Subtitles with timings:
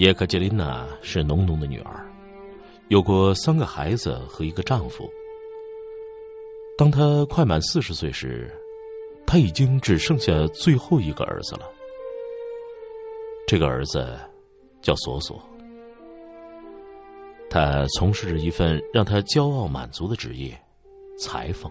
[0.00, 2.10] 叶克捷琳娜是农农的女儿，
[2.88, 5.06] 有过三个孩子和一个丈夫。
[6.78, 8.50] 当她快满四十岁时，
[9.26, 11.70] 她已经只剩下最后一个儿子了。
[13.46, 14.18] 这个儿子
[14.80, 15.38] 叫索索，
[17.50, 20.58] 他从事着一份让他骄傲满足的职业——
[21.20, 21.70] 裁缝。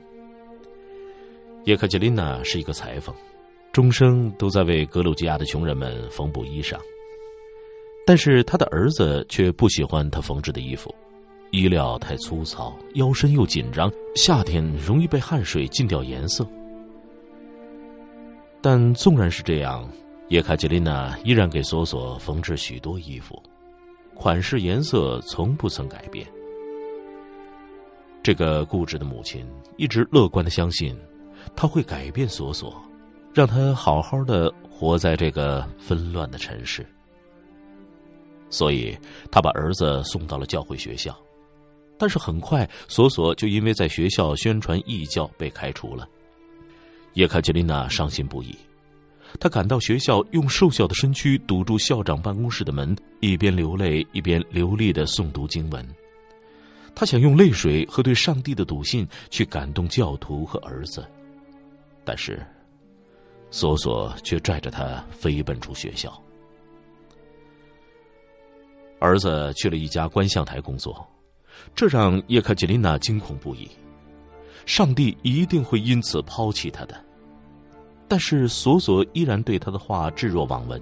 [1.64, 3.16] 叶克捷琳娜是一个裁缝，
[3.72, 6.78] 终生都在为格鲁吉亚的穷人们缝补衣裳。
[8.10, 10.92] 但是他的儿子却不喜欢他缝制的衣服，
[11.52, 16.44] 衣料太粗糙，腰身又紧张，夏天容易被汗水浸掉颜色。
[18.64, 19.88] 但纵然是这样，
[20.30, 23.40] 叶卡捷琳娜依然给索索缝制许多衣服，
[24.16, 26.26] 款式、颜色从不曾改变。
[28.24, 29.46] 这个固执的母亲
[29.78, 30.98] 一直乐观的相信，
[31.56, 32.76] 他会改变索索，
[33.36, 36.84] 让他好好的活在这个纷乱的城市。
[38.50, 38.98] 所以，
[39.32, 41.16] 他把儿子送到了教会学校，
[41.98, 46.08] 但是很快，索索就因为在学校宣传异教被开除了。
[47.14, 48.56] 叶卡捷琳娜伤心不已，
[49.40, 55.86] 她赶到学校，用瘦小的身躯堵住校长办公室的门，一边流泪一边流利的诵读经文。
[56.96, 61.06] 他想用泪水和对上帝的笃信去感动教徒和儿子，
[62.04, 62.46] 但是，
[63.52, 66.12] 索索却拽着他飞奔出学校。
[69.00, 71.08] 儿子去了一家观象台工作，
[71.74, 73.70] 这让叶卡捷琳娜惊恐不已。
[74.66, 76.96] 上帝一定会因此抛弃他的，
[78.08, 80.82] 但是索索依然对他的话置若罔闻。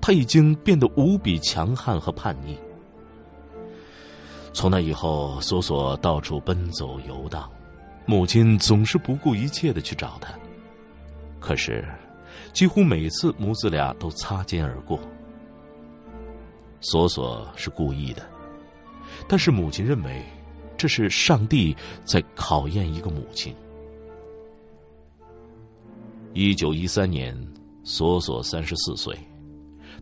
[0.00, 2.58] 他已经变得无比强悍和叛逆。
[4.52, 7.50] 从那以后，索索到处奔走游荡，
[8.04, 10.34] 母亲总是不顾一切的去找他。
[11.40, 11.84] 可是，
[12.52, 15.00] 几乎每次母子俩都擦肩而过。
[16.84, 18.22] 索索是故意的，
[19.26, 20.22] 但是母亲认为，
[20.76, 21.74] 这是上帝
[22.04, 23.54] 在考验一个母亲。
[26.34, 27.34] 一九一三年，
[27.84, 29.16] 索索三十四岁，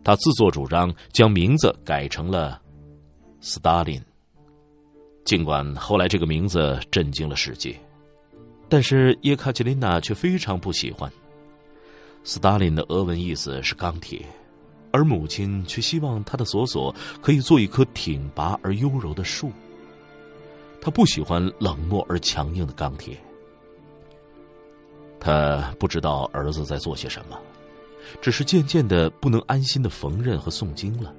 [0.03, 2.61] 他自作主张将名字改成了
[3.39, 4.01] 斯大林。
[5.23, 7.79] 尽管后来这个名字震惊了世界，
[8.67, 11.09] 但是叶卡捷琳娜却非常不喜欢。
[12.25, 14.21] 斯大林的俄文意思是钢铁。
[14.93, 19.51] 而母亲却希望他的索索可以做一棵挺拔而优柔的树。
[20.79, 23.17] 他不喜欢冷漠而强硬的钢铁。
[25.19, 27.39] 他不知道儿子在做些什么，
[28.21, 31.13] 只是渐渐的不能安心的缝纫和诵经了。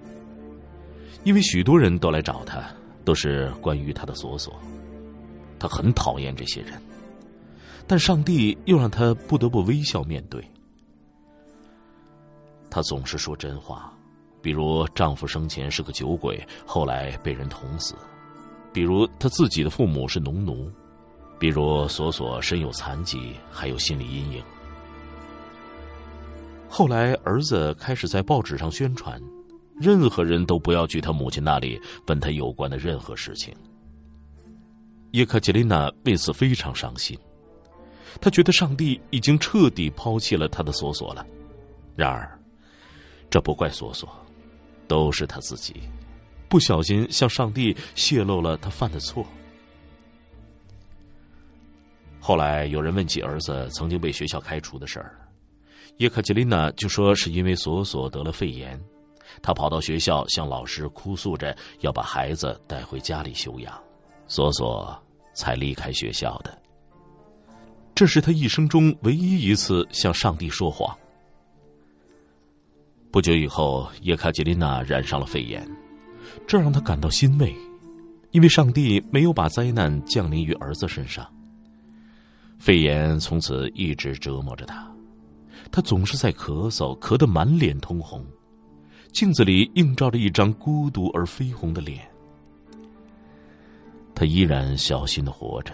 [1.24, 2.62] 因为许多人都来找他，
[3.04, 4.54] 都是关于他的索索。
[5.58, 6.74] 他很讨厌这些人，
[7.86, 10.44] 但上帝又让他不得不微笑面对。
[12.74, 13.96] 她总是说真话，
[14.42, 17.94] 比如丈夫生前是个酒鬼，后来被人捅死；
[18.72, 20.68] 比如她自己的父母是农奴；
[21.38, 24.42] 比如索索身有残疾，还有心理阴影。
[26.68, 29.22] 后来儿子开始在报纸上宣传，
[29.80, 33.54] 任何人都不要去他母亲那里问他有关的任何事情。
[35.12, 37.16] 叶卡捷琳娜为此非常伤心，
[38.20, 41.24] 她觉得上帝已经彻底抛弃了她的索索了。
[41.94, 42.36] 然而。
[43.34, 44.09] 这不怪索索，
[44.87, 45.75] 都是他自己，
[46.49, 49.27] 不小心向上帝泄露了他犯的错。
[52.21, 55.19] 后来有人问起儿子曾经被学校开除的事儿，
[55.97, 58.81] 叶卡捷琳娜就说是因为索索得了肺炎，
[59.42, 63.77] 他跑到学校向老师哭诉着要把孩子带回家里休养，
[64.28, 64.97] 索索
[65.34, 66.57] 才离开学校的。
[67.97, 70.97] 这是他一生中唯一一次向上帝说谎。
[73.15, 75.65] 不久以后，叶卡捷琳娜染上了肺炎，
[76.49, 77.55] 这让她感到欣慰，
[78.33, 81.25] 因为上帝没有把灾难降临于儿子身上。
[82.59, 84.93] 肺炎从此一直折磨着他，
[85.71, 88.27] 他总是在咳嗽，咳得满脸通红，
[89.13, 92.01] 镜子里映照着一张孤独而绯红的脸。
[94.13, 95.72] 他依然小心的活着，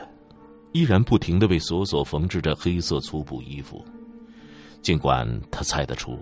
[0.72, 3.82] 依然不停的为索索缝制着黑色粗布衣服，
[4.82, 6.20] 尽管他猜得出。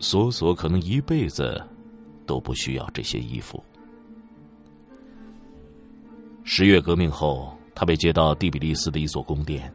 [0.00, 1.62] 索索可能一辈子
[2.26, 3.62] 都不需要这些衣服。
[6.42, 9.72] 十月革命后，他被接到第比利斯的一座宫殿，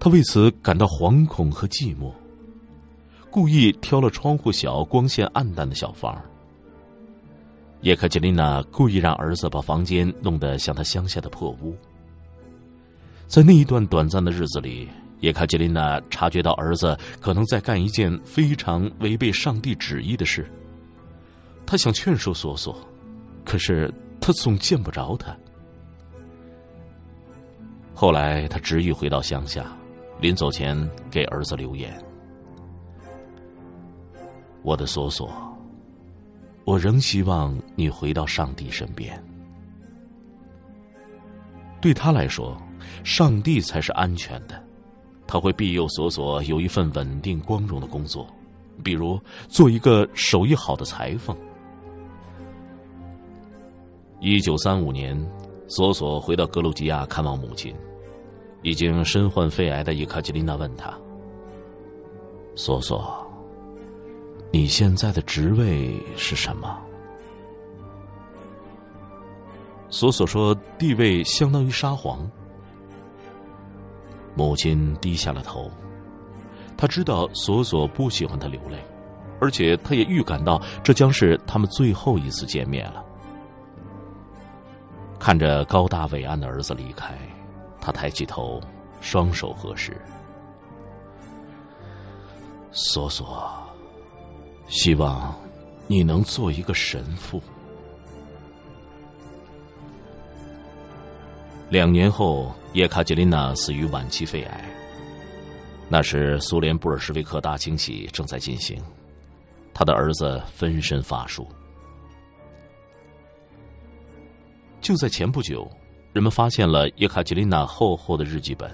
[0.00, 2.12] 他为此感到惶恐和寂寞，
[3.30, 6.20] 故意挑了窗户小、光线暗淡的小房。
[7.82, 11.76] 叶卡捷琳娜故意让儿子把房间弄得像他乡下的破屋。
[13.26, 14.88] 在那一段短暂的日子里。
[15.20, 20.50] 叶卡捷琳娜察觉到儿子可能在干一件非常违背上帝旨意的事。
[21.66, 22.76] 他想劝说索索，
[23.44, 25.36] 可是他总见不着他。
[27.94, 29.76] 后来他执意回到乡下，
[30.20, 32.02] 临走前给儿子留言
[34.64, 35.30] ：“我的索索，
[36.64, 39.22] 我仍希望你回到上帝身边。
[41.78, 42.56] 对他来说，
[43.04, 44.60] 上帝才是安全的。”
[45.32, 48.26] 他会庇佑索索有一份稳定光荣的工作，
[48.82, 49.16] 比如
[49.48, 51.36] 做一个手艺好的裁缝。
[54.18, 55.16] 一九三五年，
[55.68, 57.72] 索索回到格鲁吉亚看望母亲，
[58.62, 60.92] 已经身患肺癌的伊卡吉琳娜问他
[62.56, 63.24] ：“索索，
[64.50, 66.76] 你现在的职位是什么？”
[69.90, 72.28] 索索说：“地位相当于沙皇。”
[74.34, 75.70] 母亲低下了头，
[76.76, 78.82] 他知道索索不喜欢他流泪，
[79.40, 83.04] 而且他也预感到这将是他们最后一次见面了。
[85.18, 87.14] 看着高大伟岸的儿子离开，
[87.80, 88.60] 他抬起头，
[89.00, 90.00] 双手合十。
[92.72, 93.52] 索索，
[94.68, 95.34] 希望
[95.86, 97.42] 你能做一个神父。
[101.68, 104.64] 两年后，叶卡捷琳娜死于晚期肺癌。
[105.88, 108.80] 那时，苏联布尔什维克大清洗正在进行，
[109.74, 111.48] 他的儿子分身乏术。
[114.80, 115.68] 就在前不久，
[116.12, 118.70] 人们发现了叶卡捷琳娜厚厚的日记本，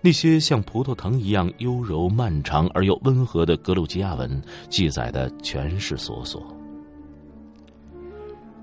[0.00, 6.42] 那些像葡萄藤一样优柔漫长而又温和的格鲁吉亚文，记载的全是索索。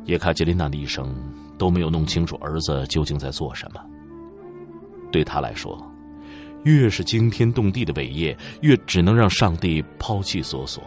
[0.06, 1.16] 叶卡捷琳娜的一生。
[1.56, 3.80] 都没有弄清楚儿子究竟在做什么。
[5.13, 5.80] 对他来说，
[6.63, 10.83] 越是惊天动地的伟业，越只能让上帝抛弃索索。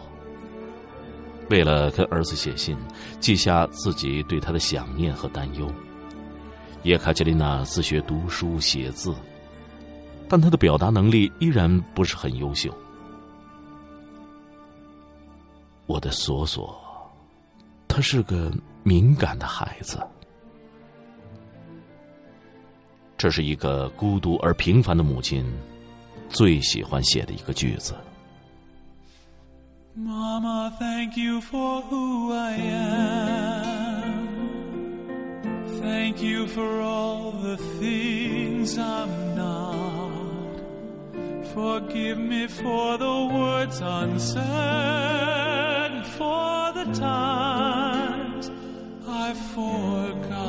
[1.49, 2.75] 为了跟儿子写信，
[3.21, 5.71] 记下自己对他的想念和担忧，
[6.83, 9.15] 叶卡捷琳娜自学读书写字，
[10.27, 12.69] 但她的表达能力依然不是很优秀。
[15.85, 16.77] 我的索索，
[17.87, 18.51] 他是个
[18.83, 19.97] 敏感的孩子。
[23.17, 25.43] 这是一个孤独而平凡的母亲
[26.29, 27.95] 最喜欢写的一个句子。
[29.95, 33.57] Mama, thank you for who I am.
[35.81, 40.61] Thank you for all the things I'm not.
[41.55, 44.45] Forgive me for the words unsaid,
[46.05, 48.51] for the times
[49.07, 50.46] I forgot.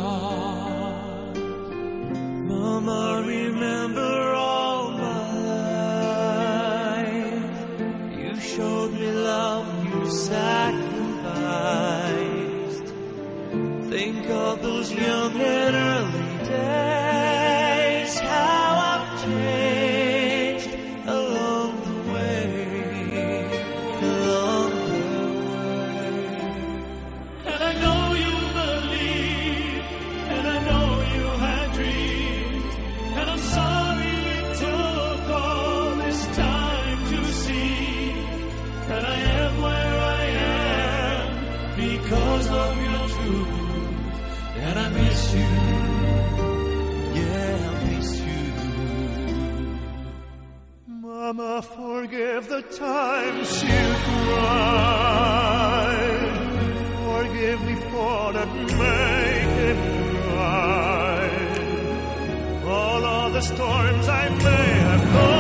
[41.79, 43.49] Because of your truth,
[44.67, 45.53] and I miss you,
[47.21, 48.47] yeah, I miss you.
[50.89, 55.29] Mama, forgive the times you cried.
[57.07, 59.81] Forgive me for not making
[60.35, 61.59] right.
[62.67, 65.38] All of the storms I made.